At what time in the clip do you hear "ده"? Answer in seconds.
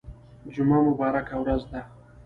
1.71-1.81